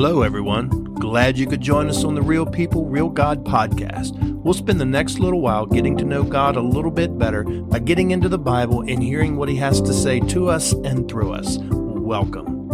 [0.00, 0.68] Hello, everyone.
[0.94, 4.16] Glad you could join us on the Real People, Real God podcast.
[4.44, 7.80] We'll spend the next little while getting to know God a little bit better by
[7.80, 11.32] getting into the Bible and hearing what He has to say to us and through
[11.32, 11.58] us.
[11.58, 12.68] Welcome.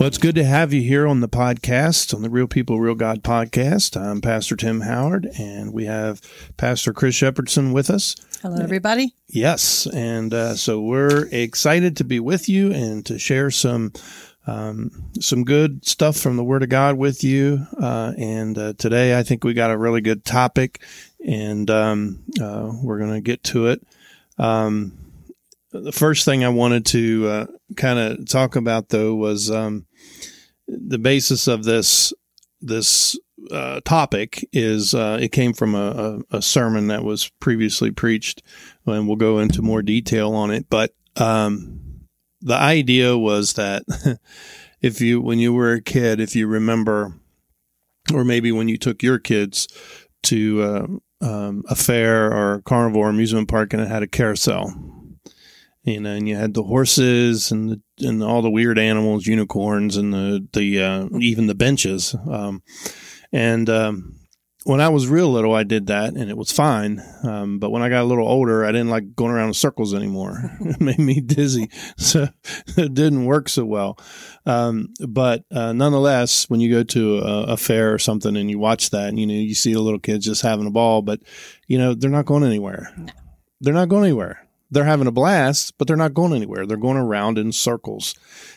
[0.00, 2.96] Well, it's good to have you here on the podcast, on the Real People, Real
[2.96, 3.96] God podcast.
[3.96, 6.20] I'm Pastor Tim Howard, and we have
[6.56, 8.16] Pastor Chris Shepardson with us.
[8.42, 9.14] Hello, everybody.
[9.28, 9.86] Yes.
[9.86, 13.92] And uh, so we're excited to be with you and to share some
[14.50, 14.90] um,
[15.20, 17.66] some good stuff from the Word of God with you.
[17.80, 20.82] Uh, and uh, today, I think we got a really good topic,
[21.24, 23.86] and um, uh, we're going to get to it.
[24.38, 24.92] Um,
[25.70, 29.86] the first thing I wanted to uh, kind of talk about, though, was um,
[30.66, 32.12] the basis of this
[32.60, 33.16] this
[33.52, 38.42] uh, topic is uh, it came from a, a, sermon that was previously preached,
[38.84, 40.66] and we'll go into more detail on it.
[40.68, 41.89] But um,
[42.40, 43.82] the idea was that
[44.80, 47.14] if you, when you were a kid, if you remember,
[48.12, 49.68] or maybe when you took your kids
[50.24, 50.86] to uh,
[51.24, 54.72] um, a fair or carnival or amusement park and it had a carousel,
[55.82, 59.96] you know, and you had the horses and the, and all the weird animals, unicorns,
[59.96, 62.62] and the the uh, even the benches, um,
[63.32, 64.19] and um,
[64.64, 67.02] when I was real little, I did that and it was fine.
[67.22, 69.94] Um, but when I got a little older, I didn't like going around in circles
[69.94, 70.50] anymore.
[70.60, 71.70] it made me dizzy.
[71.96, 72.28] So
[72.76, 73.98] it didn't work so well.
[74.46, 78.58] Um, but uh, nonetheless, when you go to a, a, fair or something and you
[78.58, 81.20] watch that, and, you know, you see the little kids just having a ball, but,
[81.68, 82.92] you know, they're not going anywhere.
[82.96, 83.12] No.
[83.60, 84.48] They're not going anywhere.
[84.70, 86.66] They're having a blast, but they're not going anywhere.
[86.66, 88.14] They're going around in circles.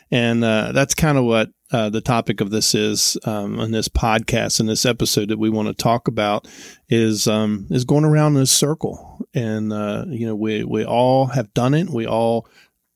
[0.09, 3.87] And uh, that's kind of what uh, the topic of this is um, on this
[3.87, 6.47] podcast and this episode that we want to talk about
[6.87, 11.25] is um, is going around in a circle, and uh, you know we we all
[11.25, 11.89] have done it.
[11.89, 12.47] We all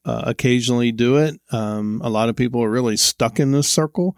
[0.06, 1.42] uh, occasionally do it.
[1.52, 4.16] Um, a lot of people are really stuck in this circle.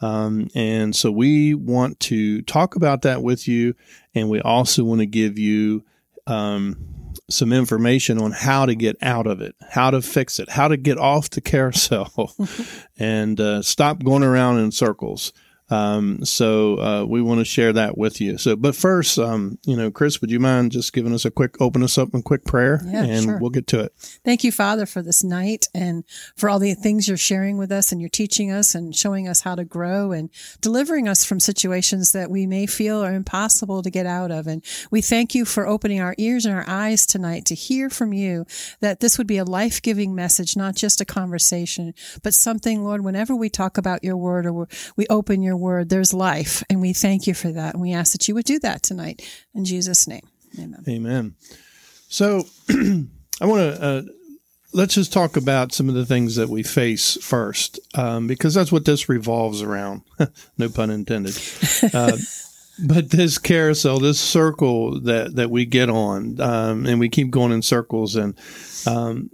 [0.00, 3.74] Um, and so we want to talk about that with you,
[4.14, 5.84] and we also want to give you
[6.26, 6.97] um,
[7.30, 10.76] some information on how to get out of it, how to fix it, how to
[10.76, 12.34] get off the carousel
[12.98, 15.32] and uh, stop going around in circles.
[15.70, 18.38] Um, so uh, we want to share that with you.
[18.38, 21.60] So, but first, um, you know, Chris, would you mind just giving us a quick,
[21.60, 23.38] open us up in quick prayer, yeah, and sure.
[23.38, 23.92] we'll get to it.
[24.24, 26.04] Thank you, Father, for this night and
[26.36, 29.42] for all the things you're sharing with us, and you're teaching us and showing us
[29.42, 30.30] how to grow and
[30.60, 34.46] delivering us from situations that we may feel are impossible to get out of.
[34.46, 38.12] And we thank you for opening our ears and our eyes tonight to hear from
[38.12, 38.46] you
[38.80, 41.92] that this would be a life giving message, not just a conversation,
[42.22, 43.04] but something, Lord.
[43.04, 46.62] Whenever we talk about your word or we open your word, there's life.
[46.70, 47.74] And we thank you for that.
[47.74, 49.22] And we ask that you would do that tonight.
[49.54, 50.26] In Jesus' name,
[50.58, 50.84] amen.
[50.88, 51.34] Amen.
[52.08, 54.02] So I want to, uh,
[54.72, 58.72] let's just talk about some of the things that we face first, um, because that's
[58.72, 60.02] what this revolves around.
[60.58, 61.38] no pun intended.
[61.92, 62.16] Uh,
[62.86, 67.52] but this carousel, this circle that, that we get on, um, and we keep going
[67.52, 68.38] in circles and,
[68.86, 69.30] um,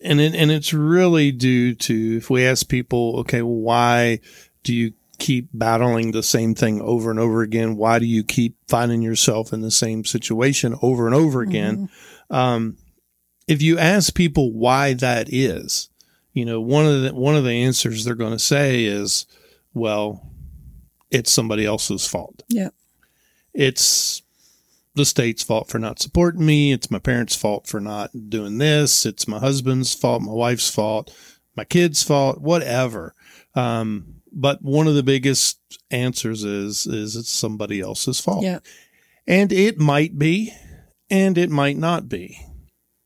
[0.00, 4.20] and it, and it's really due to if we ask people, okay, why
[4.62, 7.76] do you keep battling the same thing over and over again?
[7.76, 11.88] Why do you keep finding yourself in the same situation over and over again?
[12.30, 12.34] Mm-hmm.
[12.34, 12.76] Um,
[13.46, 15.88] if you ask people why that is,
[16.32, 19.26] you know, one of the, one of the answers they're going to say is,
[19.74, 20.30] well,
[21.10, 22.42] it's somebody else's fault.
[22.48, 22.68] Yeah.
[23.54, 24.22] It's
[24.94, 26.72] the state's fault for not supporting me.
[26.72, 29.06] It's my parents' fault for not doing this.
[29.06, 31.14] It's my husband's fault, my wife's fault,
[31.56, 33.14] my kid's fault, whatever.
[33.54, 35.58] Um, but one of the biggest
[35.90, 38.44] answers is is it's somebody else's fault.
[38.44, 38.60] Yeah.
[39.26, 40.52] And it might be
[41.10, 42.38] and it might not be.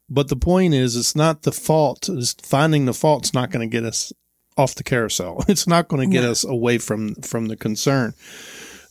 [0.09, 2.09] But the point is it's not the fault.
[2.09, 4.13] It's finding the fault's not going to get us
[4.57, 5.45] off the carousel.
[5.49, 8.15] It's not going to get us away from from the concern.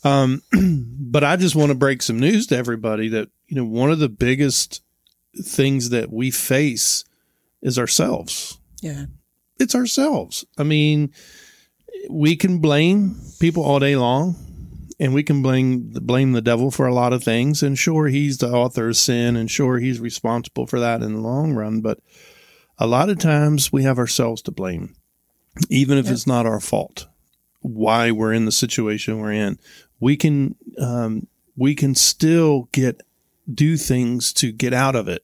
[0.03, 0.41] Um,
[0.99, 3.99] but I just want to break some news to everybody that you know one of
[3.99, 4.81] the biggest
[5.35, 7.03] things that we face
[7.61, 8.57] is ourselves.
[8.81, 9.05] Yeah.
[9.59, 10.43] It's ourselves.
[10.57, 11.11] I mean,
[12.09, 14.35] we can blame people all day long
[14.99, 18.37] and we can blame blame the devil for a lot of things and sure he's
[18.37, 21.99] the author of sin and sure he's responsible for that in the long run but
[22.77, 24.95] a lot of times we have ourselves to blame
[25.69, 27.07] even if it's not our fault
[27.61, 29.59] why we're in the situation we're in.
[29.99, 33.01] We can um, we can still get
[33.51, 35.23] do things to get out of it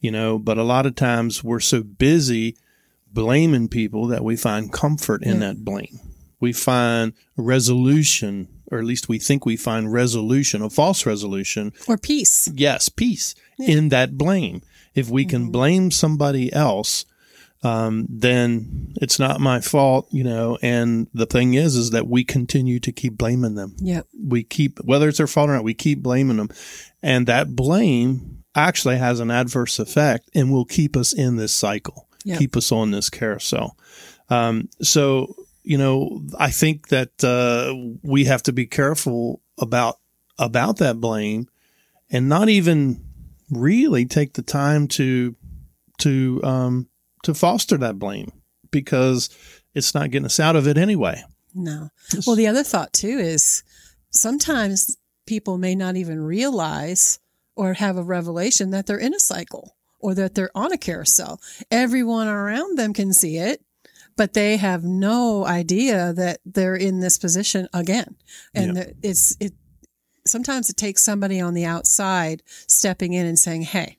[0.00, 2.56] you know but a lot of times we're so busy
[3.12, 6.00] blaming people that we find comfort in that blame
[6.42, 11.72] we find resolution, or at least we think we find resolution, a false resolution.
[11.88, 12.50] Or peace.
[12.52, 13.76] Yes, peace yeah.
[13.76, 14.60] in that blame.
[14.94, 15.52] If we can mm-hmm.
[15.52, 17.06] blame somebody else,
[17.62, 20.58] um, then it's not my fault, you know.
[20.60, 23.76] And the thing is, is that we continue to keep blaming them.
[23.78, 24.08] Yep.
[24.26, 26.50] We keep, whether it's their fault or not, we keep blaming them.
[27.02, 32.08] And that blame actually has an adverse effect and will keep us in this cycle,
[32.24, 32.38] Yep.
[32.38, 33.76] keep us on this carousel.
[34.28, 39.98] Um, so, you know, I think that, uh, we have to be careful about,
[40.38, 41.48] about that blame
[42.10, 43.04] and not even
[43.50, 45.36] really take the time to,
[45.98, 46.88] to, um,
[47.22, 48.32] to foster that blame
[48.70, 49.28] because
[49.74, 51.22] it's not getting us out of it anyway.
[51.54, 51.90] No.
[52.26, 53.62] Well, the other thought too is
[54.10, 57.18] sometimes people may not even realize
[57.54, 61.40] or have a revelation that they're in a cycle or that they're on a carousel.
[61.70, 63.62] Everyone around them can see it,
[64.16, 68.16] but they have no idea that they're in this position again.
[68.54, 68.84] And Yeah.
[68.84, 69.52] that it's, it,
[70.26, 73.96] sometimes it takes somebody on the outside stepping in and saying, Hey,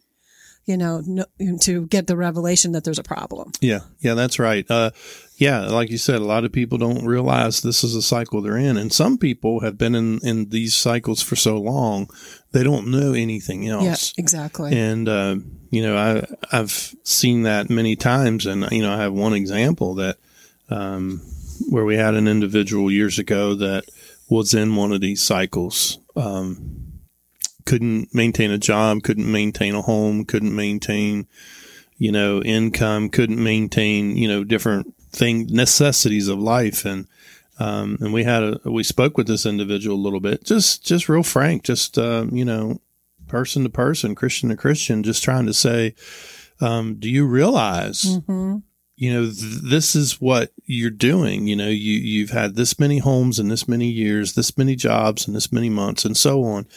[0.66, 1.26] you know, no,
[1.62, 3.52] to get the revelation that there's a problem.
[3.60, 4.66] Yeah, yeah, that's right.
[4.70, 4.92] Uh,
[5.36, 8.58] yeah, like you said, a lot of people don't realize this is a cycle they're
[8.58, 12.10] in, and some people have been in in these cycles for so long
[12.54, 14.14] they don't know anything else.
[14.16, 14.78] Yeah, exactly.
[14.78, 15.36] And uh,
[15.70, 16.26] you know, I
[16.58, 20.18] I've seen that many times, and you know, I have one example that
[20.70, 21.22] um,
[21.70, 23.86] where we had an individual years ago that
[24.30, 26.00] was in one of these cycles.
[26.16, 26.83] Um,
[27.66, 31.28] couldn't maintain a job, couldn't maintain a home, couldn't maintain,
[31.98, 37.08] you know, income, couldn't maintain, you know, different thing necessities of life, and
[37.60, 41.10] um, and we had a we spoke with this individual a little bit, just just
[41.10, 42.82] real frank, just uh, you know,
[43.28, 45.96] person to person, Christian to Christian, just trying to say,
[46.62, 48.20] um, do you realize?
[48.26, 48.58] hmm
[48.96, 53.00] you know th- this is what you're doing you know you you've had this many
[53.00, 56.68] homes in this many years this many jobs in this many months and so on.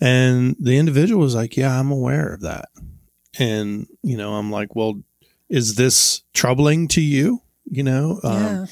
[0.00, 2.68] And the individual was like yeah i'm aware of that.
[3.38, 5.02] And you know i'm like well
[5.48, 7.42] is this troubling to you?
[7.70, 8.66] You know um,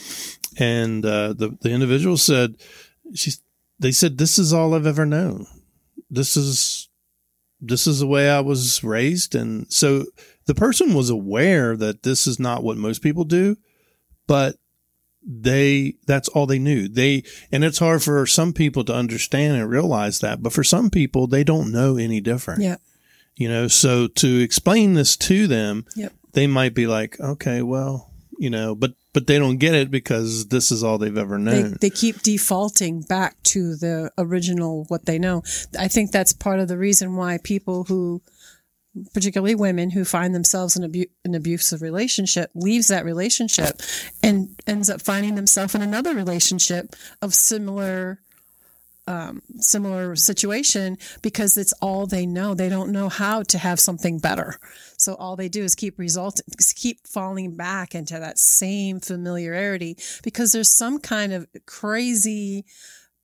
[0.59, 2.57] and uh, the the individual said
[3.15, 3.43] she's
[3.79, 5.47] they said this is all I've ever known.
[6.11, 6.89] This is
[7.61, 9.35] this is the way I was raised.
[9.35, 10.05] And so
[10.47, 13.57] the person was aware that this is not what most people do,
[14.27, 14.57] but
[15.29, 16.89] they that's all they knew.
[16.89, 20.89] They and it's hard for some people to understand and realize that, but for some
[20.91, 22.63] people they don't know any different.
[22.63, 22.77] Yeah.
[23.35, 26.13] You know, so to explain this to them, Yep.
[26.33, 30.49] they might be like, okay, well, you know, but but they don't get it because
[30.49, 31.77] this is all they've ever they, known.
[31.81, 35.43] they keep defaulting back to the original what they know
[35.79, 38.21] i think that's part of the reason why people who
[39.13, 43.81] particularly women who find themselves in abu- an abusive relationship leaves that relationship
[44.23, 48.21] and ends up finding themselves in another relationship of similar
[49.09, 52.55] um, similar situation because it's all they know.
[52.55, 54.59] They don't know how to have something better.
[54.97, 56.41] So all they do is keep result,
[56.75, 62.65] keep falling back into that same familiarity because there's some kind of crazy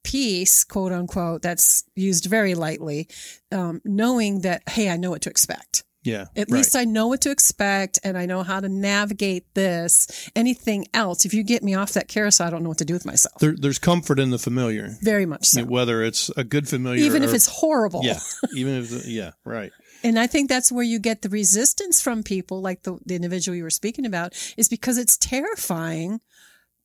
[0.05, 3.09] peace, quote unquote, that's used very lightly,
[3.51, 5.85] um, knowing that, hey, I know what to expect.
[6.05, 6.23] yeah.
[6.37, 6.59] At right.
[6.59, 10.29] least I know what to expect and I know how to navigate this.
[10.35, 12.95] Anything else, if you get me off that carousel, I don't know what to do
[12.95, 13.39] with myself.
[13.39, 15.65] there, there's comfort in the familiar, Very much so.
[15.65, 18.01] whether it's a good familiar, Even if it's horrible.
[18.03, 18.19] yeah,
[18.57, 19.71] even if yeah, right,
[20.03, 23.55] And I think that's where you get the resistance from people, like the, the individual
[23.57, 26.21] you were speaking about, is because it's terrifying.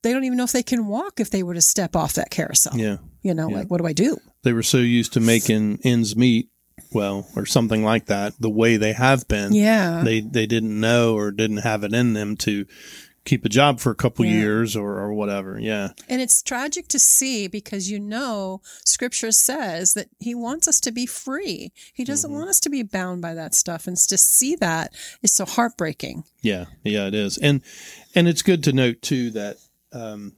[0.08, 2.30] They don't even know if they can walk if they were to step off that
[2.32, 2.78] carousel.
[2.78, 2.98] yeah.
[3.24, 3.58] You know, Yeah.
[3.58, 4.18] like, what do I do?
[4.44, 6.48] They were so used to making ends meet,
[6.94, 9.52] well, or something like that, the way they have been.
[9.54, 10.04] Yeah.
[10.06, 12.66] They they didn't know or didn't have it in them to
[13.26, 14.32] keep a job for a couple Yeah.
[14.40, 15.60] years or or whatever.
[15.60, 20.80] Yeah, And it's tragic to see because you know scripture says that he wants us
[20.80, 21.74] to be free.
[21.94, 22.38] He doesn't Mm-hmm.
[22.40, 23.86] want us to be bound by that stuff.
[23.88, 26.24] And to see that is so heartbreaking.
[26.42, 27.60] Yeah, yeah, it is, and
[28.16, 29.58] and it's good to note too that
[29.94, 30.34] um,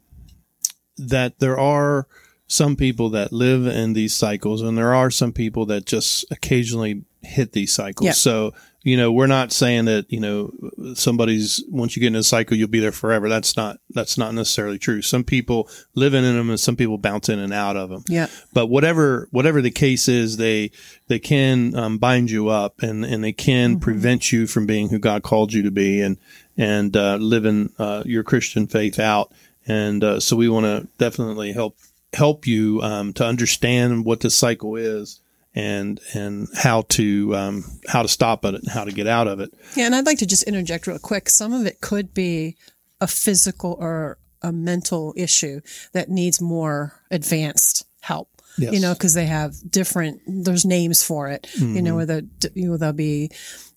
[0.98, 2.08] that there are
[2.48, 7.04] some people that live in these cycles, and there are some people that just occasionally
[7.22, 8.06] hit these cycles.
[8.06, 8.12] Yeah.
[8.14, 10.54] So you know, we're not saying that you know
[10.94, 13.28] somebody's once you get in a cycle you'll be there forever.
[13.30, 15.02] That's not that's not necessarily true.
[15.02, 18.28] Some people live in them, and some people bounce in and out of them Yeah.
[18.54, 20.72] but whatever whatever the case is, they
[21.08, 25.00] they can um, bind you up and and they can prevent you from being who
[25.00, 26.18] God called you to be and
[26.58, 29.32] and uh, living uh, your Christian faith out.
[29.68, 31.78] And uh, so we want to definitely help
[32.14, 35.20] help you um, to understand what the cycle is
[35.56, 39.40] and and how to um, how to stop it and how to get out of
[39.40, 39.52] it.
[39.76, 39.86] Yeah.
[39.86, 41.30] And I'd like to just interject real quick.
[41.30, 42.56] Some of it could be
[43.02, 45.62] a physical or a mental issue
[45.94, 48.30] that needs more advanced help.
[48.58, 48.74] Yes.
[48.74, 50.22] You know, because they have different.
[50.28, 51.48] There's names for it.
[51.56, 51.84] You Mm-hmm.
[51.84, 52.22] know, whether
[52.54, 53.32] you know they'll be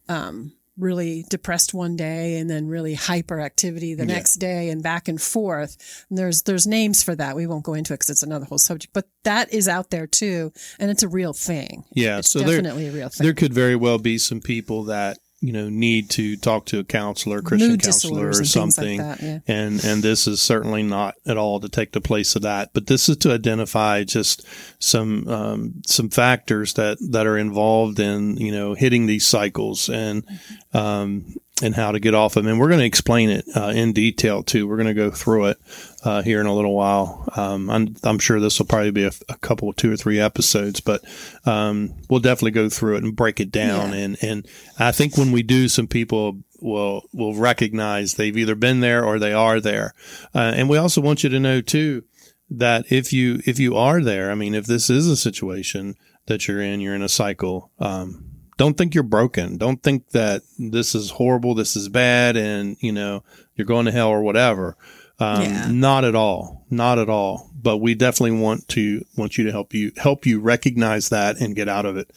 [0.09, 4.15] um, really depressed one day and then really hyperactivity the Yeah.
[4.15, 5.77] next day and back and forth.
[6.09, 7.37] And there's there's names for that.
[7.37, 10.07] We won't go into it because it's another whole subject, but that is out there
[10.07, 11.85] too, and it's a real thing.
[11.93, 13.25] Yeah, it's so there- definitely a real thing.
[13.25, 16.85] There could very well be some people that you know need to talk to a
[16.85, 18.99] counselor, Christian Mood counselor, or and things like something.
[18.99, 19.39] that, yeah.
[19.47, 22.87] And and this is certainly not at all to take the place of that, but
[22.87, 24.47] this is to identify just
[24.79, 30.25] some um, some factors that that are involved in you know hitting these cycles and
[30.73, 32.53] um, and how to get off of them.
[32.53, 34.69] And we're going to explain it uh, in detail too.
[34.69, 35.59] We're going to go through it
[36.05, 37.29] uh, here in a little while.
[37.37, 40.81] Um, I'm, I'm sure this will probably be a, a couple, two or three episodes,
[40.81, 41.03] but
[41.45, 43.93] um, we'll definitely go through it and break it down.
[43.93, 43.99] Yeah.
[43.99, 48.81] And and I think when we do, some people will will recognize they've either been
[48.81, 49.95] there or they are there.
[50.35, 52.05] Uh, and we also want you to know too
[52.51, 56.47] that if you if you are there, I mean, if this is a situation that
[56.47, 57.71] you're in, you're in a cycle.
[57.79, 58.29] Um,
[58.59, 59.57] don't think you're broken.
[59.57, 63.25] Don't think that this is horrible, this is bad, and you know
[63.57, 64.77] you're going to hell or whatever.
[65.23, 65.69] Um, Yeah.
[65.71, 66.67] Not at all.
[66.71, 67.51] Not at all.
[67.55, 71.55] But we definitely want to want you to help you help you recognize that and
[71.55, 72.11] get out of it.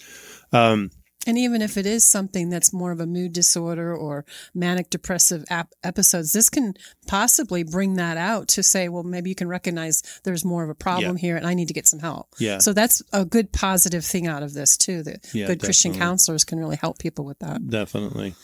[0.51, 0.89] Um,
[1.27, 5.43] And even if it is something that's more of a mood disorder or manic depressive
[5.49, 6.75] ap- episodes, this can
[7.07, 10.75] possibly bring that out to say, well, maybe you can recognize there's more of a
[10.75, 12.27] problem here and I need to get some help.
[12.39, 12.59] Yeah.
[12.59, 16.43] So that's a good positive thing out of this too, that Yeah, good Christian counselors
[16.43, 17.67] can really help people with that.
[17.69, 18.35] definitely.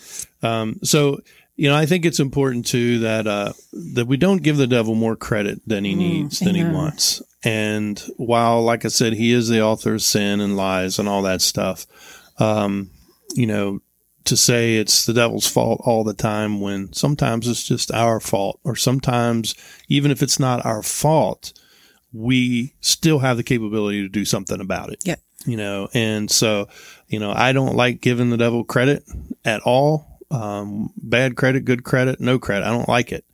[0.42, 1.22] Um, so,
[1.56, 3.54] you know, I think it's important too that uh,
[3.94, 7.22] that we don't give the devil more credit than he needs, than he wants.
[7.44, 11.24] And while, like I said, he is the author of sin and lies and all
[11.24, 11.88] that stuff,
[12.40, 12.92] um,
[13.34, 13.80] you know,
[14.26, 18.60] to say it's the devil's fault all the time when sometimes it's just our fault,
[18.64, 19.56] or sometimes
[19.90, 21.54] even if it's not our fault,
[22.14, 25.16] we still have the capability to do something about it Yeah.
[25.46, 26.68] you know and so
[27.08, 29.06] you know i don't like giving the devil credit
[29.46, 32.66] at all um, bad credit good credit no credit.
[32.66, 33.26] I don't like it.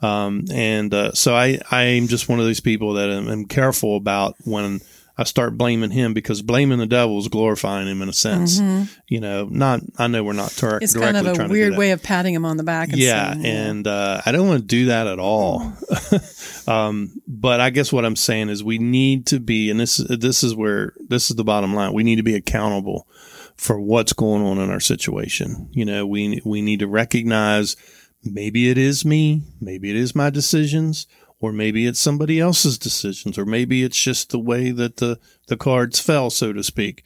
[0.00, 3.96] Um, and uh, so i i'm just one of those people that am, am careful
[3.96, 4.80] about when
[5.16, 8.60] i start blaming him because blaming the devil is glorifying him in a sense.
[9.08, 12.02] You know not i know we're not tar- It's kind of a weird way of
[12.02, 12.88] patting him on the back.
[12.90, 15.72] And yeah saying, and uh, i don't want to do that at all.
[16.66, 20.42] Um, but i guess what i'm saying is we need to be and this this
[20.42, 23.06] is where this is the bottom line we need to be accountable
[23.56, 25.68] for what's going on in our situation.
[25.72, 27.76] You know we we need to recognize
[28.24, 31.06] maybe it is me maybe it is my decisions
[31.44, 35.56] or maybe it's somebody else's decisions or maybe it's just the way that the the
[35.58, 37.04] cards fell so to speak.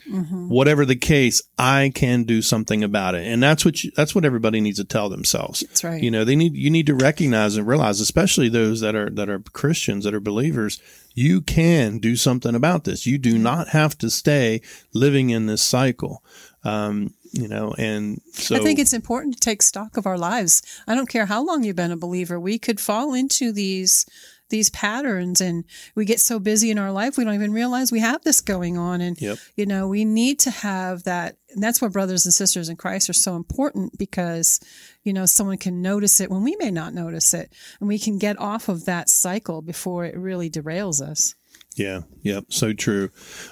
[0.49, 3.27] Whatever the case i can do something about it.
[3.27, 5.61] And that's what you, that's what everybody needs to tell themselves.
[5.61, 6.03] That's right.
[6.03, 9.29] you know they need you need to recognize and realize especially those that are that
[9.29, 10.81] are christians that are believers
[11.15, 13.05] you can do something about this.
[13.05, 14.61] You do not have to stay
[14.95, 16.23] living in this cycle.
[16.63, 20.63] Um you know and so I think it's important to take stock of our lives.
[20.87, 22.39] I don't care how long you've been a believer.
[22.41, 24.07] We could fall into these
[24.51, 28.01] these patterns and we get so busy in our life we don't even realize we
[28.01, 29.37] have this going on and Yep.
[29.57, 33.11] you know we need to have that and that's why brothers and sisters in Christ
[33.11, 34.59] are so important because
[35.05, 38.17] you know someone can notice it when we may not notice it and we can
[38.19, 41.35] get off of that cycle before it really derails us.
[41.77, 43.11] Yeah, yep, so true.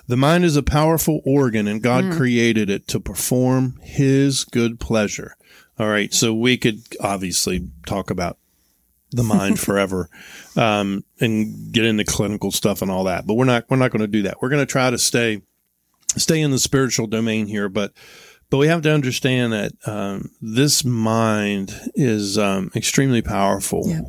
[0.08, 5.36] The mind is a powerful organ and God created it to perform his good pleasure.
[5.78, 8.38] All right, so we could obviously talk about
[9.10, 10.08] the mind forever
[10.56, 14.00] um, and get into clinical stuff and all that, but we're not we're not going
[14.00, 14.40] to do that.
[14.40, 15.42] We're going to try to stay
[16.16, 17.92] stay in the spiritual domain here, but
[18.50, 23.82] but we have to understand that um, this mind is um, extremely powerful.
[23.86, 24.00] Yeah.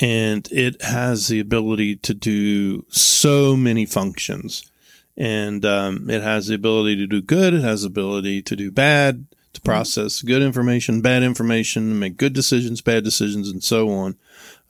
[0.00, 4.70] And it has the ability to do so many functions.
[5.16, 7.54] And um, it has the ability to do good.
[7.54, 12.32] It has the ability to do bad, to process good information, bad information, make good
[12.32, 14.16] decisions, bad decisions, and so on.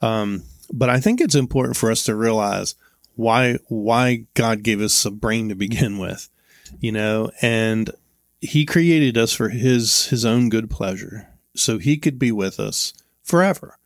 [0.01, 0.43] Um,
[0.73, 2.75] but I think it's important for us to realize
[3.15, 6.29] why why God gave us a brain to begin with,
[6.79, 7.91] you know, and
[8.41, 12.93] He created us for His His own good pleasure, so He could be with us
[13.23, 13.77] forever.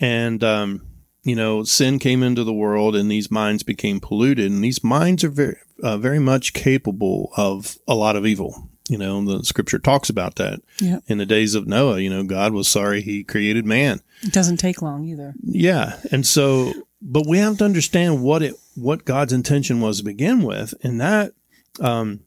[0.00, 0.86] And, um,
[1.22, 5.24] you know, sin came into the world and these minds became polluted and these minds
[5.24, 8.68] are very, uh, very much capable of a lot of evil.
[8.90, 10.98] You know, the scripture talks about that Yeah.
[11.06, 12.00] in the days of Noah.
[12.00, 14.00] You know, God was sorry he created man.
[14.22, 15.34] It doesn't take long either.
[15.42, 15.98] Yeah.
[16.12, 20.42] And so, but we have to understand what it, what God's intention was to begin
[20.42, 20.74] with.
[20.82, 21.32] And that,
[21.80, 22.20] um,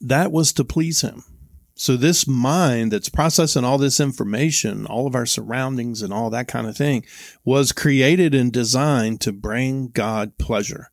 [0.00, 1.22] that was to please him.
[1.78, 6.48] So this mind that's processing all this information, all of our surroundings and all that
[6.48, 7.06] kind of thing
[7.44, 10.90] was created and designed to bring God pleasure.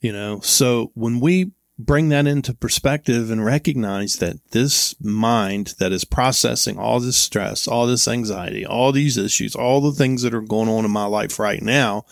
[0.00, 5.92] You know, so when we bring that into perspective and recognize that this mind that
[5.92, 10.34] is processing all this stress, all this anxiety, all these issues, all the things that
[10.34, 12.04] are going on in my life right now,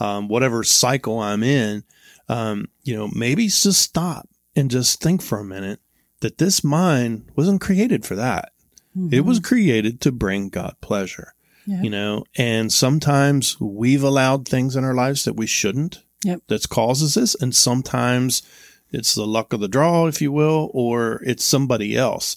[0.00, 1.82] um, whatever cycle I'm in,
[2.28, 5.80] um, you know, maybe just stop and just think for a minute
[6.24, 8.52] that this mind wasn't created for that.
[8.96, 9.12] Mm-hmm.
[9.12, 11.34] It was created to bring God pleasure.
[11.66, 16.02] You know, and sometimes we've allowed things in our lives that we shouldn't.
[16.22, 16.40] Yep.
[16.48, 18.42] That causes this, and sometimes
[18.90, 22.36] it's the luck of the draw, if you will, or it's somebody else.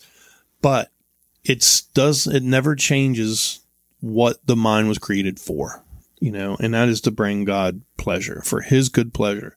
[0.62, 0.92] But
[1.44, 3.62] it's does it never changes
[4.00, 5.84] what the mind was created for,
[6.20, 9.56] you know, and that is to bring God pleasure for His good pleasure.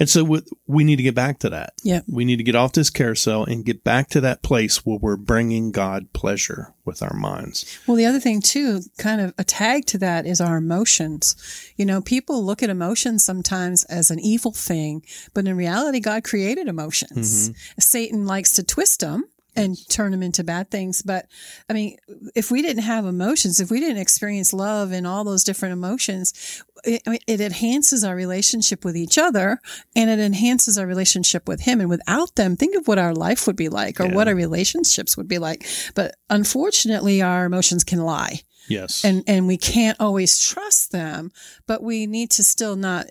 [0.00, 1.72] And so we need to get back to that.
[1.82, 2.02] Yeah.
[2.06, 5.16] We need to get off this carousel and get back to that place where we're
[5.16, 7.80] bringing God pleasure with our minds.
[7.86, 11.34] Well, the other thing too, kind of a tag to that is our emotions.
[11.76, 16.22] You know, people look at emotions sometimes as an evil thing, but in reality, God
[16.22, 17.50] created emotions.
[17.50, 17.80] Mm-hmm.
[17.80, 19.24] Satan likes to twist them
[19.58, 21.02] and turn them into bad things.
[21.02, 21.26] But
[21.68, 21.96] I mean,
[22.34, 26.62] if we didn't have emotions, if we didn't experience love and all those different emotions,
[26.84, 29.60] it, it, enhances our relationship with each other
[29.96, 31.80] and it enhances our relationship with him.
[31.80, 34.14] And without them, think of what our life would be like or yeah.
[34.14, 35.66] what our relationships would be like.
[35.94, 38.42] But unfortunately, our emotions can lie.
[38.68, 39.04] Yes.
[39.04, 41.32] And, and we can't always trust them,
[41.66, 43.06] but we need to still not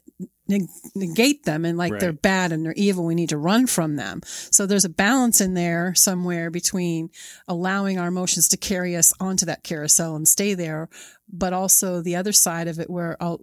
[0.47, 2.01] negate them and like right.
[2.01, 3.05] they're bad and they're evil.
[3.05, 4.21] We need to run from them.
[4.25, 7.09] So there's a balance in there somewhere between
[7.47, 10.89] allowing our emotions to carry us onto that carousel and stay there,
[11.29, 13.41] but also the other side of it where I'll,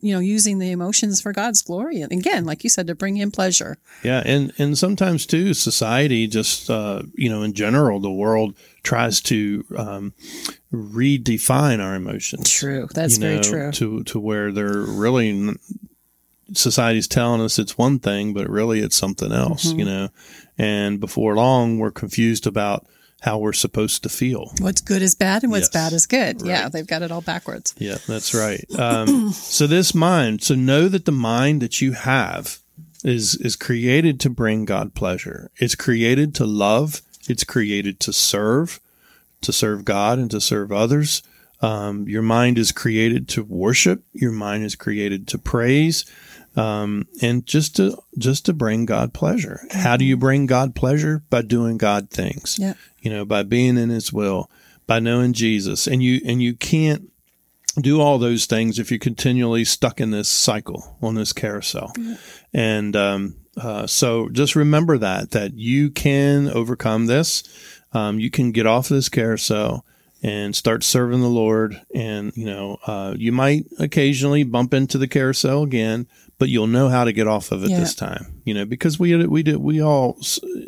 [0.00, 2.00] you know, using the emotions for God's glory.
[2.00, 3.76] And again, like you said, to bring him pleasure.
[4.02, 4.22] Yeah.
[4.24, 9.64] And, and sometimes too, society just, uh, you know, in general, the world tries to,
[9.76, 10.14] um,
[10.72, 12.50] redefine our emotions.
[12.50, 12.88] True.
[12.94, 13.72] That's you know, very true.
[13.72, 15.54] To, to where they're really
[16.52, 19.80] society's telling us it's one thing, but really it's something else, mm-hmm.
[19.80, 20.08] you know.
[20.56, 22.86] And before long, we're confused about
[23.20, 24.52] how we're supposed to feel.
[24.60, 25.84] What's good is bad and what's yes.
[25.84, 26.42] bad is good.
[26.42, 26.50] Right.
[26.50, 27.74] Yeah, they've got it all backwards.
[27.78, 28.64] Yeah, that's right.
[28.78, 32.60] Um, so this mind, so know that the mind that you have
[33.04, 35.50] is is created to bring God pleasure.
[35.56, 37.02] It's created to love.
[37.28, 38.80] It's created to serve,
[39.42, 41.22] to serve God and to serve others.
[41.60, 44.02] Um, your mind is created to worship.
[44.12, 46.04] Your mind is created to praise
[46.58, 49.60] um, and just to just to bring God pleasure.
[49.64, 49.78] Mm-hmm.
[49.78, 51.22] How do you bring God pleasure?
[51.30, 52.58] By doing God things.
[52.60, 52.74] Yeah.
[53.00, 54.50] You know, by being in His will,
[54.86, 57.10] by knowing Jesus, and you and you can't
[57.80, 61.92] do all those things if you're continually stuck in this cycle on this carousel.
[61.96, 62.14] Mm-hmm.
[62.52, 67.44] And um, uh, so just remember that that you can overcome this.
[67.92, 69.84] Um, you can get off this carousel
[70.22, 71.80] and start serving the Lord.
[71.94, 76.06] And, you know, uh, you might occasionally bump into the carousel again,
[76.38, 77.80] but you'll know how to get off of it yeah.
[77.80, 80.18] this time, you know, because we, we did, we all,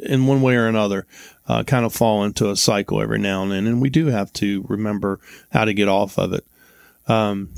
[0.05, 1.07] in one way or another,
[1.49, 3.67] uh, kind of fall into a cycle every now and then.
[3.67, 5.21] And we do have to remember
[5.53, 6.45] how to get off of it.
[7.07, 7.51] Um,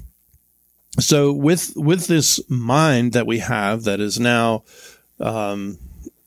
[0.98, 4.64] so with, with this mind that we have that is now,
[5.20, 5.78] um,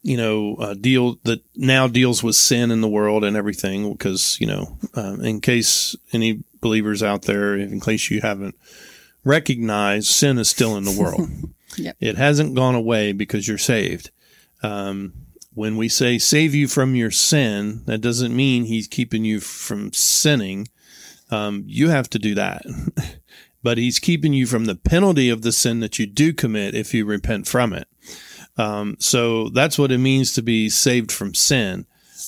[0.06, 3.91] you know, uh, deal that now deals with sin in the world and everything.
[3.91, 8.56] Because you know, uh, in case any believers out there, in case you haven't
[9.24, 11.30] recognized, sin is still in the world.
[11.78, 11.98] Yep.
[12.00, 14.10] It hasn't gone away because you're saved.
[14.63, 15.12] Um,
[15.54, 19.91] when we say save you from your sin, that doesn't mean he's keeping you from
[19.91, 20.70] sinning.
[21.32, 22.63] Um, you have to do that.
[23.62, 26.94] but he's keeping you from the penalty of the sin that you do commit if
[26.94, 27.89] you repent from it.
[28.58, 31.86] Um, so that's what it means to be saved from sin.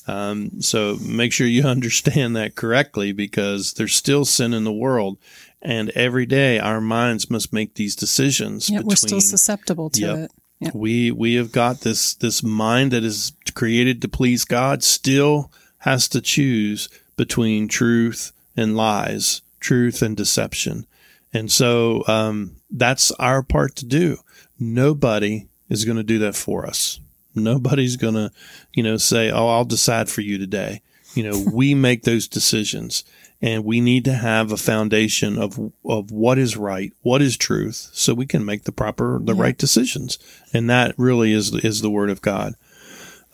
[0.08, 5.18] Um, so make sure you understand that correctly because there's still sin in the world.
[5.62, 8.70] And every day our minds must make these decisions.
[8.70, 10.32] Yeah, between, we're still susceptible to yep, it.
[10.60, 10.76] Yep.
[10.76, 16.08] We we have got this this mind that is created to please God still has
[16.10, 20.86] to choose between truth and lies, truth and deception.
[21.34, 24.18] And so um, that's our part to do.
[24.60, 27.00] Nobody is going to do that for us.
[27.36, 28.32] Nobody's going to,
[28.74, 30.82] you know, say, "Oh, I'll decide for you today."
[31.14, 33.04] You know, we make those decisions
[33.42, 37.90] and we need to have a foundation of of what is right, what is truth,
[37.94, 39.42] so we can make the proper, the yeah.
[39.42, 40.18] right decisions.
[40.54, 42.56] And that really is is the word of God.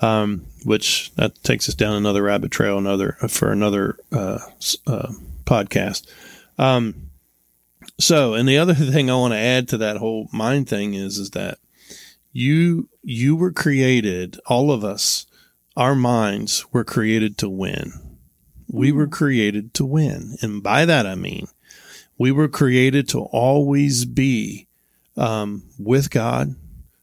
[0.02, 4.40] Um, which that takes us down another rabbit trail, another for another uh,
[4.86, 5.14] uh,
[5.46, 6.06] podcast.
[6.58, 7.10] Um,
[7.98, 11.18] so, and the other thing I want to add to that whole mind thing is
[11.18, 11.58] is that
[12.34, 15.26] you you were created, all of us,
[15.78, 18.14] our minds were created to win
[18.74, 20.36] we were created to win.
[20.42, 21.48] And by that, I mean,
[22.18, 24.68] we were created to always be
[25.16, 26.56] um, with God,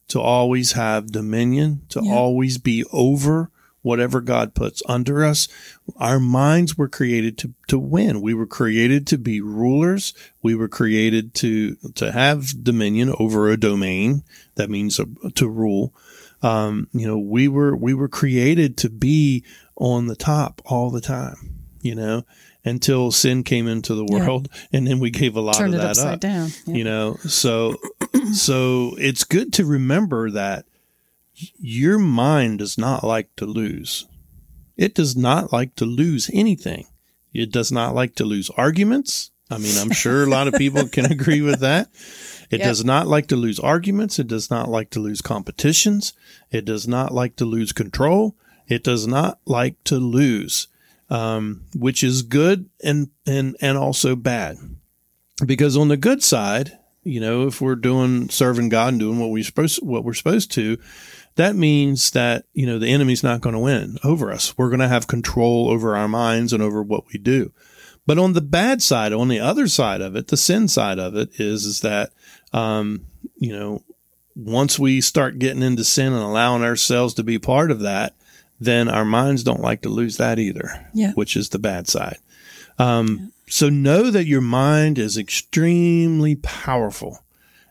[0.08, 2.12] to always have dominion, to yeah.
[2.12, 3.50] always be over
[3.82, 5.48] whatever God puts under us.
[5.96, 8.20] Our minds were created to, to win.
[8.20, 10.14] We were created to be rulers.
[10.42, 14.22] We were created to, to have dominion over a domain.
[14.56, 15.00] That means
[15.34, 15.94] to rule.
[16.42, 19.44] Um, you know, we were, we were created to be
[19.76, 22.24] on the top all the time, you know,
[22.64, 24.78] until sin came into the world yeah.
[24.78, 26.48] and then we gave a lot Turned of that up, yeah.
[26.66, 27.76] you know, so,
[28.32, 30.66] so it's good to remember that
[31.58, 34.06] your mind does not like to lose.
[34.76, 36.86] It does not like to lose anything.
[37.32, 39.30] It does not like to lose arguments.
[39.50, 41.88] I mean, I'm sure a lot of people can agree with that.
[42.50, 42.68] It yep.
[42.68, 44.18] does not like to lose arguments.
[44.18, 46.12] It does not like to lose competitions.
[46.50, 48.36] It does not like to lose control.
[48.68, 50.68] It does not like to lose,
[51.08, 54.58] um, which is good and, and, and also bad.
[55.44, 59.30] Because on the good side, you know, if we're doing serving God and doing what
[59.30, 60.78] we supposed what we're supposed to,
[61.40, 64.58] that means that, you know, the enemy's not going to win over us.
[64.58, 67.50] We're going to have control over our minds and over what we do.
[68.06, 71.16] But on the bad side, on the other side of it, the sin side of
[71.16, 72.10] it is, is that,
[72.52, 73.06] um,
[73.38, 73.82] you know,
[74.36, 78.14] once we start getting into sin and allowing ourselves to be part of that,
[78.60, 81.12] then our minds don't like to lose that either, yeah.
[81.12, 82.18] which is the bad side.
[82.78, 83.26] Um, yeah.
[83.48, 87.20] So know that your mind is extremely powerful.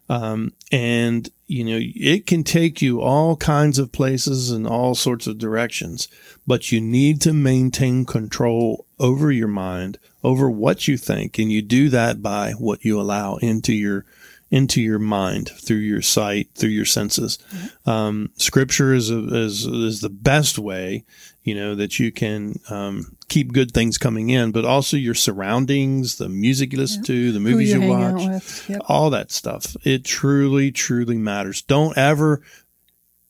[0.09, 5.25] Um, and you know, it can take you all kinds of places and all sorts
[5.25, 6.07] of directions,
[6.45, 11.39] but you need to maintain control over your mind, over what you think.
[11.39, 14.05] And you do that by what you allow into your,
[14.51, 17.39] into your mind through your sight, through your senses.
[17.51, 17.89] Mm-hmm.
[17.89, 21.03] Um, scripture is, a, is, is the best way,
[21.43, 26.17] you know, that you can, um, keep good things coming in, but also your surroundings,
[26.17, 28.81] the music you listen to, the movies you, you watch, yep.
[28.87, 29.77] all that stuff.
[29.83, 31.61] It truly, truly matters.
[31.61, 32.41] Don't ever,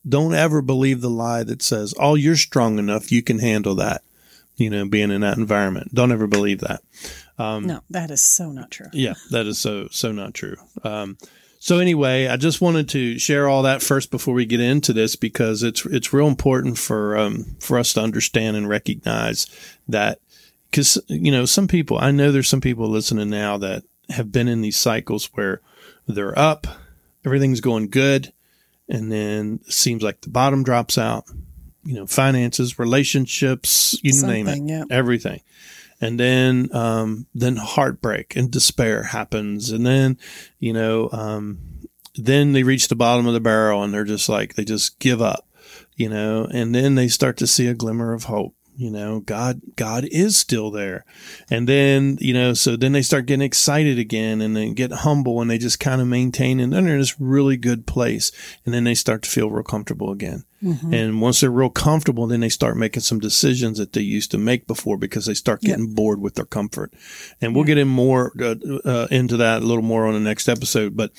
[0.07, 4.01] don't ever believe the lie that says, "Oh, you're strong enough, you can handle that."
[4.55, 5.93] You know, being in that environment.
[5.93, 6.81] Don't ever believe that.
[7.37, 8.89] Um, no, that is so not true.
[8.91, 10.57] Yeah, that is so so not true.
[10.83, 11.17] Um,
[11.61, 15.17] so anyway, I just wanted to share all that first before we get into this
[15.17, 19.45] because it's it's real important for um, for us to understand and recognize
[19.89, 20.19] that
[20.71, 24.47] because you know some people I know there's some people listening now that have been
[24.47, 25.59] in these cycles where
[26.07, 26.65] they're up,
[27.25, 28.31] everything's going good,
[28.87, 31.25] and then it seems like the bottom drops out.
[31.83, 34.83] You know, finances, relationships, you Something, name it, yeah.
[34.95, 35.41] everything
[36.01, 40.17] and then um, then heartbreak and despair happens, and then
[40.59, 41.59] you know um,
[42.15, 45.21] then they reach the bottom of the barrel and they're just like they just give
[45.21, 45.47] up,
[45.95, 49.61] you know, and then they start to see a glimmer of hope, you know god
[49.75, 51.03] god is still there.
[51.51, 55.41] And then you know so then they start getting excited again and then get humble
[55.41, 58.31] and they just kind of maintain and they're in this really good place.
[58.65, 60.45] And then they start to feel real comfortable again.
[60.61, 60.93] Mm-hmm.
[60.93, 64.37] and once they're real comfortable then they start making some decisions that they used to
[64.37, 65.95] make before because they start getting yep.
[65.95, 66.93] bored with their comfort.
[67.41, 70.49] And we'll get in more uh, uh, into that a little more on the next
[70.49, 71.11] episode but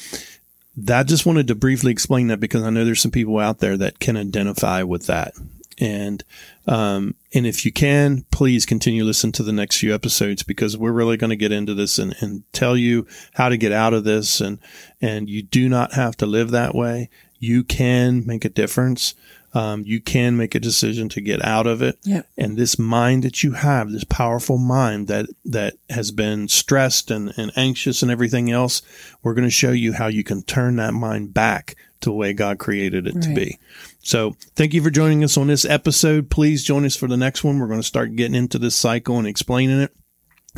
[0.76, 3.76] that just wanted to briefly explain that because I know there's some people out there
[3.76, 5.34] that can identify with that
[5.80, 6.22] and
[6.66, 10.92] um, and if you can, please continue listen to the next few episodes because we're
[10.92, 14.04] really going to get into this and, and tell you how to get out of
[14.04, 14.40] this.
[14.40, 14.58] And
[15.00, 17.08] and you do not have to live that way.
[17.38, 19.14] You can make a difference.
[19.52, 21.98] Um, you can make a decision to get out of it.
[22.04, 22.28] Yep.
[22.38, 27.32] And this mind that you have, this powerful mind that, that has been stressed and,
[27.36, 28.80] and anxious and everything else,
[29.24, 32.32] we're going to show you how you can turn that mind back to the way
[32.32, 33.22] God created it right.
[33.22, 33.58] to be.
[34.00, 36.30] So thank you for joining us on this episode.
[36.30, 37.58] Please join us for the next one.
[37.58, 39.94] We're going to start getting into this cycle and explaining it.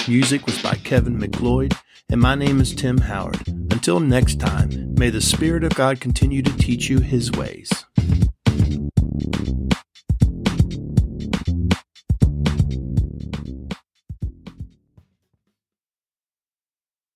[0.07, 1.73] Music was by Kevin MacLeod,
[2.09, 3.47] and my name is Tim Howard.
[3.47, 7.85] Until next time, may the Spirit of God continue to teach you His ways.